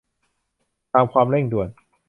[0.93, 1.67] ตามความเร่งด่วน